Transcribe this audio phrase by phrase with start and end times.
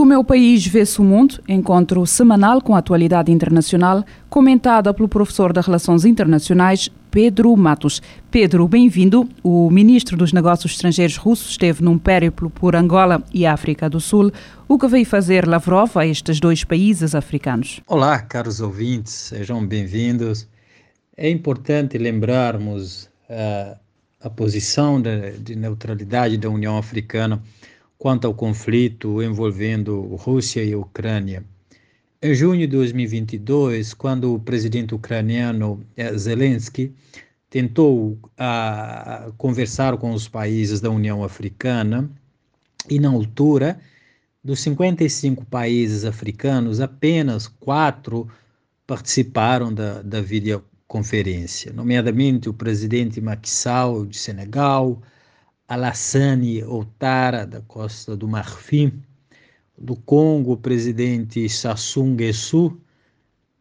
[0.00, 5.52] Do meu país vê-se o mundo, encontro semanal com a atualidade internacional, comentada pelo professor
[5.52, 8.00] de Relações Internacionais Pedro Matos.
[8.30, 9.28] Pedro, bem-vindo.
[9.42, 14.32] O ministro dos Negócios Estrangeiros russo esteve num périplo por Angola e África do Sul.
[14.66, 17.82] O que veio fazer Lavrov a estes dois países africanos?
[17.86, 20.48] Olá, caros ouvintes, sejam bem-vindos.
[21.14, 23.78] É importante lembrarmos uh,
[24.18, 27.42] a posição de, de neutralidade da União Africana
[28.00, 31.44] quanto ao conflito envolvendo Rússia e Ucrânia.
[32.22, 36.94] Em junho de 2022, quando o presidente ucraniano eh, Zelensky
[37.50, 42.10] tentou uh, conversar com os países da União Africana,
[42.88, 43.78] e na altura,
[44.42, 48.26] dos 55 países africanos, apenas quatro
[48.86, 55.02] participaram da, da videoconferência, nomeadamente o presidente Macky Sall de Senegal,
[55.70, 58.92] Alassane Ouattara, da Costa do Marfim,
[59.78, 62.76] do Congo, o presidente Sassou Nguesso,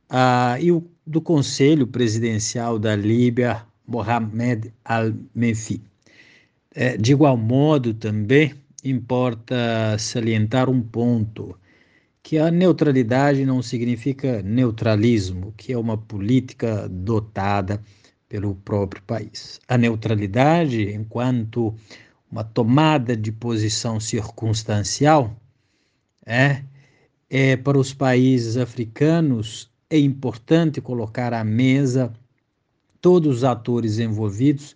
[0.09, 5.83] ah, e o, do Conselho Presidencial da Líbia, Mohamed Al-Menfi.
[6.73, 11.55] É, de igual modo, também importa salientar um ponto,
[12.23, 17.79] que a neutralidade não significa neutralismo, que é uma política dotada
[18.29, 19.59] pelo próprio país.
[19.67, 21.73] A neutralidade, enquanto
[22.31, 25.35] uma tomada de posição circunstancial,
[26.23, 26.63] é,
[27.27, 32.13] é para os países africanos é importante colocar à mesa
[33.01, 34.75] todos os atores envolvidos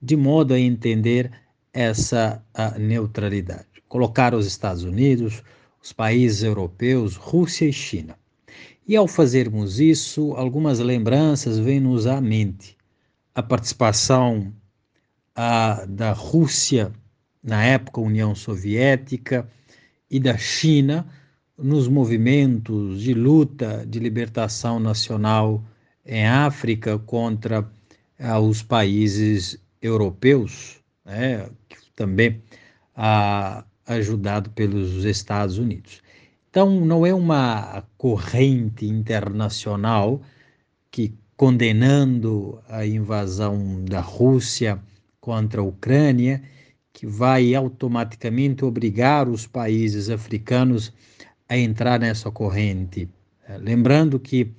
[0.00, 1.30] de modo a entender
[1.74, 2.42] essa
[2.78, 3.66] neutralidade.
[3.86, 5.42] Colocar os Estados Unidos,
[5.82, 8.16] os países europeus, Rússia e China.
[8.88, 12.74] E ao fazermos isso, algumas lembranças vêm-nos à mente
[13.34, 14.52] a participação
[15.34, 16.92] a, da Rússia,
[17.42, 19.48] na época União Soviética,
[20.10, 21.06] e da China
[21.58, 25.64] nos movimentos de luta de libertação nacional
[26.06, 27.68] em África contra
[28.42, 31.48] os países europeus, né,
[31.96, 32.42] também
[33.86, 36.00] ajudado pelos Estados Unidos.
[36.48, 40.22] Então, não é uma corrente internacional
[40.90, 44.80] que condenando a invasão da Rússia
[45.20, 46.42] contra a Ucrânia,
[46.92, 50.92] que vai automaticamente obrigar os países africanos
[51.48, 53.08] a entrar nessa corrente.
[53.48, 54.52] É, lembrando que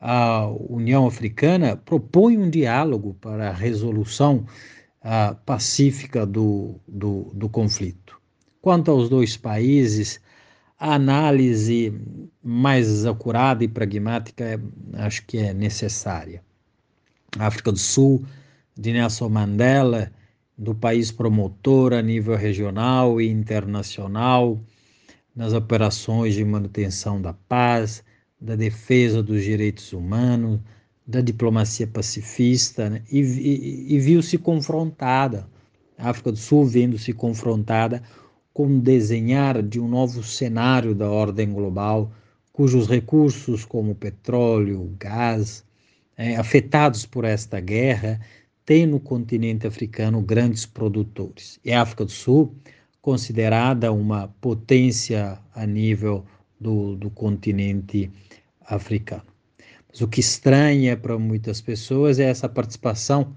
[0.00, 4.44] a União Africana propõe um diálogo para a resolução
[5.00, 8.20] uh, pacífica do, do, do conflito.
[8.60, 10.20] Quanto aos dois países,
[10.78, 11.92] a análise
[12.42, 14.58] mais acurada e pragmática é,
[14.94, 16.42] acho que é necessária.
[17.38, 18.24] A África do Sul,
[18.76, 20.12] de Nelson Mandela,
[20.56, 24.60] do país promotor a nível regional e internacional,
[25.34, 28.02] nas operações de manutenção da paz,
[28.40, 30.60] da defesa dos direitos humanos,
[31.06, 33.02] da diplomacia pacifista, né?
[33.10, 35.46] e, e, e viu-se confrontada,
[35.98, 38.02] a África do Sul vendo-se confrontada
[38.56, 42.10] com desenhar de um novo cenário da ordem global,
[42.54, 45.62] cujos recursos como petróleo, gás,
[46.16, 48.18] é, afetados por esta guerra,
[48.64, 51.60] têm no continente africano grandes produtores.
[51.62, 52.54] E a África do Sul,
[53.02, 56.24] considerada uma potência a nível
[56.58, 58.10] do, do continente
[58.64, 59.26] africano.
[59.86, 63.36] Mas o que estranha para muitas pessoas é essa participação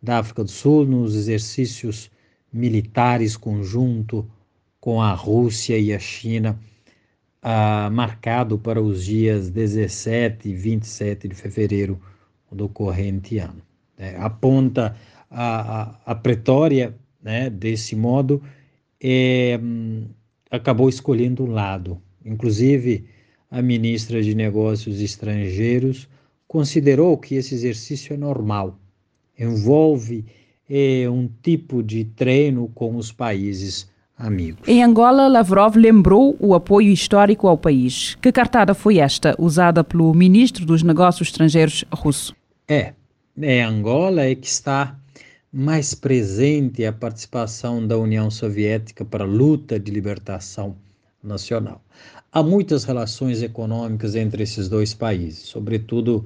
[0.00, 2.12] da África do Sul nos exercícios
[2.52, 4.24] militares conjunto
[4.82, 6.58] com a Rússia e a China,
[7.40, 12.02] ah, marcado para os dias 17 e 27 de fevereiro
[12.50, 13.62] do corrente ano.
[13.96, 14.96] É, aponta
[15.30, 18.42] a, a, a, Pretória, né, desse modo,
[19.00, 19.56] é,
[20.50, 22.02] acabou escolhendo um lado.
[22.24, 23.06] Inclusive,
[23.48, 26.08] a ministra de Negócios Estrangeiros
[26.48, 28.76] considerou que esse exercício é normal,
[29.38, 30.24] envolve
[30.68, 33.91] é, um tipo de treino com os países
[34.22, 34.66] amigos.
[34.68, 38.16] Em Angola, Lavrov lembrou o apoio histórico ao país.
[38.22, 42.34] Que cartada foi esta, usada pelo ministro dos Negócios Estrangeiros russo?
[42.68, 42.92] É,
[43.40, 44.96] é Angola é que está
[45.52, 50.76] mais presente a participação da União Soviética para a luta de libertação
[51.22, 51.82] nacional.
[52.32, 56.24] Há muitas relações econômicas entre esses dois países, sobretudo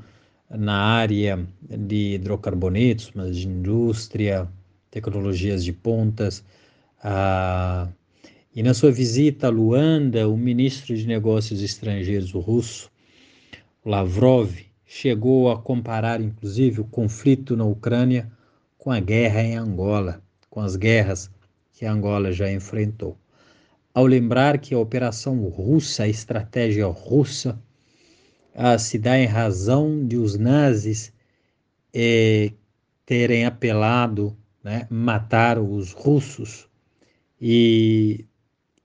[0.49, 4.47] na área de hidrocarbonetos, mas de indústria,
[4.91, 6.45] tecnologias de pontas.
[7.03, 7.89] Ah,
[8.55, 12.91] e na sua visita a Luanda, o ministro de Negócios Estrangeiros russo,
[13.85, 14.51] Lavrov,
[14.87, 18.31] chegou a comparar, inclusive, o conflito na Ucrânia
[18.79, 21.31] com a guerra em Angola, com as guerras
[21.73, 23.19] que Angola já enfrentou.
[23.93, 27.61] Ao lembrar que a operação russa, a estratégia russa,
[28.55, 31.13] ah, se dá em razão de os nazis
[31.93, 32.53] eh,
[33.05, 34.35] terem apelado,
[34.65, 36.67] né, matar os russos
[37.41, 38.25] e,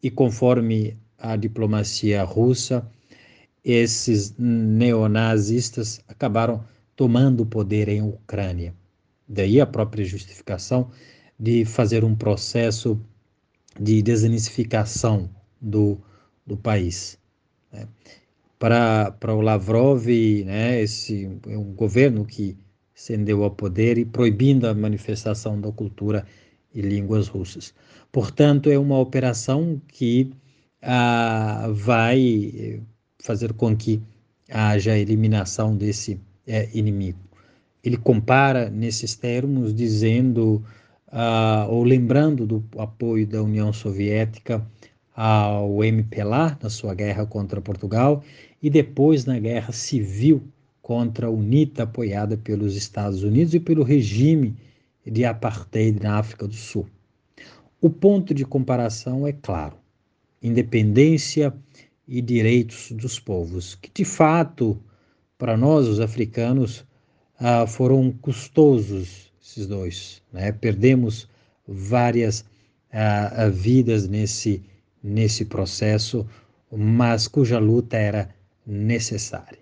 [0.01, 2.89] e conforme a diplomacia russa,
[3.63, 6.63] esses neonazistas acabaram
[6.95, 8.73] tomando o poder em Ucrânia.
[9.27, 10.89] Daí a própria justificação
[11.39, 12.99] de fazer um processo
[13.79, 15.97] de desenificação do,
[16.45, 17.17] do país.
[17.71, 17.87] Né?
[18.59, 20.05] Para, para o Lavrov,
[20.45, 22.57] né, esse é um governo que
[22.95, 26.25] ascendeu ao poder e proibindo a manifestação da cultura
[26.73, 27.73] e línguas russas.
[28.11, 30.31] Portanto, é uma operação que
[30.81, 32.81] ah, vai
[33.19, 34.01] fazer com que
[34.49, 37.31] haja a eliminação desse é, inimigo
[37.83, 40.63] ele compara nesses termos, dizendo
[41.07, 44.65] uh, ou lembrando do apoio da União Soviética
[45.15, 48.23] ao MPLA na sua guerra contra Portugal
[48.61, 50.41] e depois na guerra civil
[50.81, 54.55] contra a UNITA apoiada pelos Estados Unidos e pelo regime
[55.05, 56.87] de apartheid na África do Sul.
[57.79, 59.75] O ponto de comparação é claro:
[60.41, 61.53] independência
[62.07, 64.81] e direitos dos povos, que de fato,
[65.37, 66.85] para nós os africanos,
[67.39, 70.21] ah, foram custosos esses dois.
[70.31, 70.51] Né?
[70.51, 71.27] Perdemos
[71.67, 72.45] várias
[72.91, 74.63] ah, vidas nesse,
[75.03, 76.27] nesse processo,
[76.71, 78.29] mas cuja luta era
[78.65, 79.59] necessária.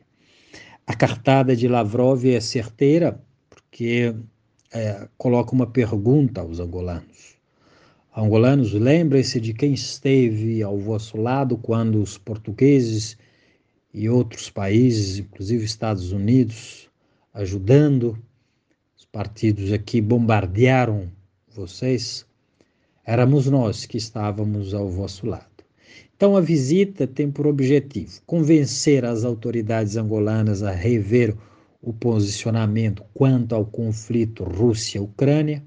[0.86, 4.14] A cartada de Lavrov é certeira porque
[4.72, 7.38] é, coloca uma pergunta aos angolanos.
[8.16, 13.18] Angolanos, lembrem-se de quem esteve ao vosso lado quando os portugueses
[13.94, 16.90] e outros países, inclusive Estados Unidos,
[17.34, 18.18] ajudando.
[18.98, 21.10] Os partidos aqui bombardearam
[21.48, 22.26] vocês.
[23.06, 25.46] Éramos nós que estávamos ao vosso lado.
[26.16, 31.34] Então, a visita tem por objetivo convencer as autoridades angolanas a rever
[31.82, 35.64] o posicionamento quanto ao conflito Rússia-Ucrânia.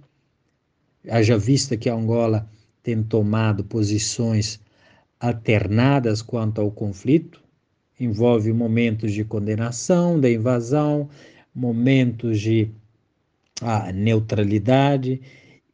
[1.08, 2.48] Haja vista que a Angola
[2.82, 4.60] tem tomado posições
[5.18, 7.42] alternadas quanto ao conflito,
[7.98, 11.08] envolve momentos de condenação da invasão,
[11.54, 12.70] momentos de
[13.60, 15.20] ah, neutralidade,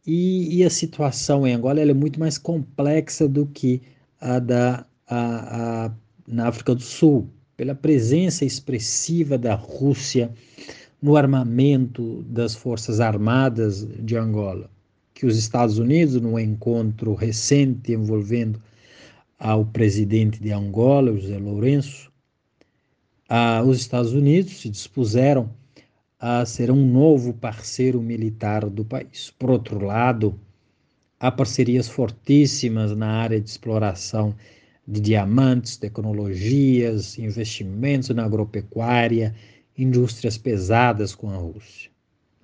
[0.07, 3.83] e, e, a situação em Angola é muito mais complexa do que
[4.19, 5.93] a da a, a,
[6.27, 7.29] na África do Sul,
[7.59, 10.33] pela presença expressiva da Rússia
[11.03, 14.71] no armamento das Forças Armadas de Angola,
[15.13, 18.63] que os Estados Unidos, num encontro recente envolvendo
[19.37, 22.13] ao presidente de Angola, José Lourenço,
[23.67, 25.51] os Estados Unidos se dispuseram
[26.21, 29.35] a ser um novo parceiro militar do país.
[29.37, 30.39] Por outro lado,
[31.19, 34.33] há parcerias fortíssimas na área de exploração
[34.89, 39.35] de diamantes, tecnologias, investimentos na agropecuária,
[39.77, 41.91] indústrias pesadas com a Rússia.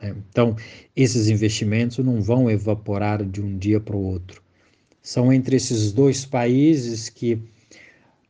[0.01, 0.15] Né?
[0.29, 0.55] Então,
[0.95, 4.43] esses investimentos não vão evaporar de um dia para o outro.
[5.01, 7.41] São entre esses dois países que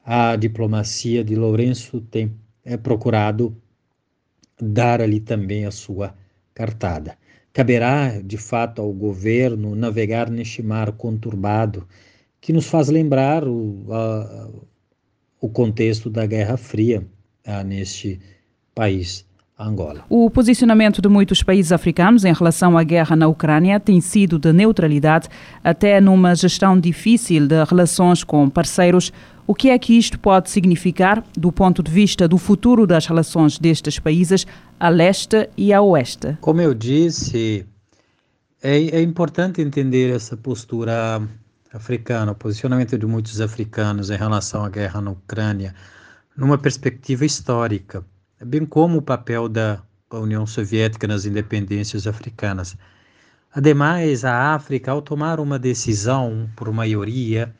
[0.04, 2.32] a diplomacia de Lourenço tem
[2.64, 3.56] é, procurado
[4.60, 6.14] dar ali também a sua
[6.54, 7.18] cartada.
[7.52, 11.86] Caberá, de fato, ao governo navegar neste mar conturbado
[12.44, 14.48] que nos faz lembrar o, a,
[15.40, 17.02] o contexto da Guerra Fria
[17.46, 18.20] a, neste
[18.74, 19.24] país.
[19.56, 20.04] Angola.
[20.10, 24.52] O posicionamento de muitos países africanos em relação à guerra na Ucrânia tem sido de
[24.52, 25.28] neutralidade,
[25.62, 29.12] até numa gestão difícil de relações com parceiros
[29.46, 33.56] o que é que isto pode significar do ponto de vista do futuro das relações
[33.56, 34.44] destes países
[34.80, 36.36] a leste e a oeste?
[36.40, 37.64] Como eu disse,
[38.60, 41.22] é, é importante entender essa postura
[41.74, 45.74] africana, o posicionamento de muitos africanos em relação à guerra na Ucrânia,
[46.36, 48.04] numa perspectiva histórica,
[48.40, 52.76] bem como o papel da União Soviética nas independências africanas.
[53.52, 57.54] Ademais, a África, ao tomar uma decisão por maioria,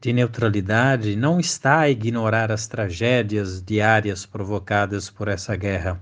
[0.00, 6.00] de neutralidade não está a ignorar as tragédias diárias provocadas por essa guerra.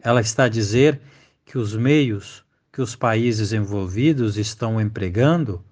[0.00, 1.00] Ela está a dizer
[1.44, 5.64] que os meios que os países envolvidos estão empregando,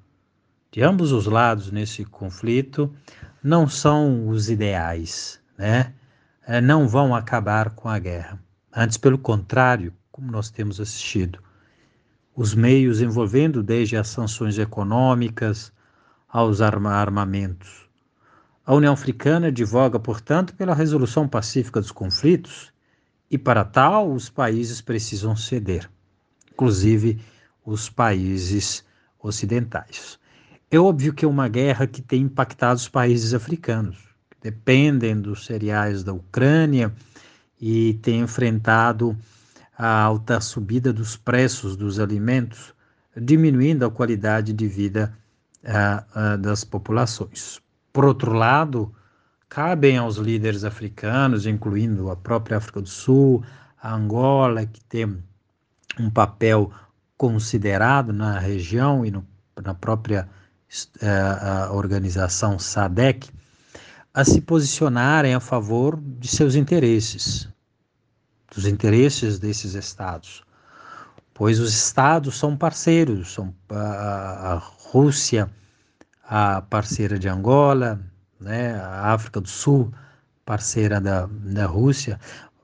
[0.72, 2.92] de ambos os lados nesse conflito,
[3.40, 5.94] não são os ideais, né?
[6.44, 8.42] É, não vão acabar com a guerra.
[8.74, 11.38] Antes, pelo contrário, como nós temos assistido,
[12.34, 15.72] os meios envolvendo desde as sanções econômicas
[16.28, 17.88] aos armamentos.
[18.66, 22.72] A União Africana advoga, portanto, pela resolução pacífica dos conflitos
[23.30, 25.88] e, para tal, os países precisam ceder
[26.52, 27.20] inclusive
[27.64, 28.84] os países
[29.18, 30.18] ocidentais.
[30.74, 33.98] É óbvio que é uma guerra que tem impactado os países africanos,
[34.30, 36.90] que dependem dos cereais da Ucrânia
[37.60, 39.14] e tem enfrentado
[39.76, 42.74] a alta subida dos preços dos alimentos,
[43.14, 45.14] diminuindo a qualidade de vida
[45.62, 47.60] uh, uh, das populações.
[47.92, 48.90] Por outro lado,
[49.50, 53.44] cabem aos líderes africanos, incluindo a própria África do Sul,
[53.78, 55.22] a Angola, que tem
[56.00, 56.72] um papel
[57.18, 59.22] considerado na região e no,
[59.62, 60.26] na própria
[61.02, 63.30] uh, organização SADEC,
[64.14, 67.48] a se posicionarem a favor de seus interesses,
[68.54, 70.42] dos interesses desses estados,
[71.32, 75.50] pois os estados são parceiros, são a, a Rússia,
[76.24, 78.00] a parceira de Angola,
[78.38, 79.92] né, a África do Sul,
[80.44, 82.20] parceira da, da Rússia,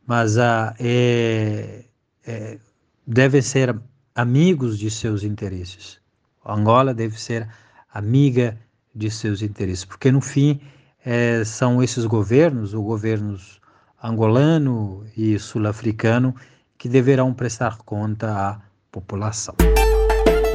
[0.07, 1.85] mas a, é,
[2.27, 2.59] é,
[3.07, 3.79] devem ser
[4.15, 5.99] amigos de seus interesses.
[6.45, 7.49] Angola deve ser
[7.93, 8.59] amiga
[8.95, 10.61] de seus interesses, porque no fim
[11.05, 13.61] é, são esses governos, os governos
[14.03, 16.35] angolano e sul-africano,
[16.77, 18.61] que deverão prestar conta à
[18.93, 19.55] população.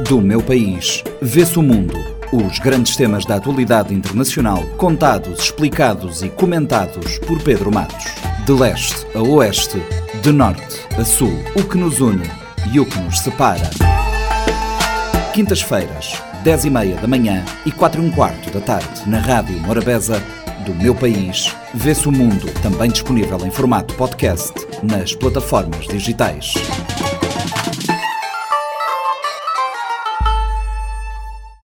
[0.08, 1.94] Do meu país, vê-se o mundo.
[2.32, 8.06] Os grandes temas da atualidade internacional, contados, explicados e comentados por Pedro Matos.
[8.44, 9.78] De leste a oeste,
[10.22, 12.28] de norte a sul, o que nos une
[12.72, 13.70] e o que nos separa.
[15.32, 19.58] Quintas-feiras, 10 e meia da manhã e 4 e um quarto da tarde, na Rádio
[19.60, 20.22] Morabeza,
[20.66, 26.52] do meu país, vê-se o mundo, também disponível em formato podcast nas plataformas digitais.